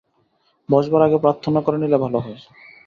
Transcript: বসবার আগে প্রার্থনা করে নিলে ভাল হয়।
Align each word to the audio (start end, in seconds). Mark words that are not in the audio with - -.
বসবার 0.69 1.01
আগে 1.01 1.17
প্রার্থনা 1.17 1.59
করে 1.61 1.77
নিলে 1.77 1.97
ভাল 1.97 2.13
হয়। 2.17 2.39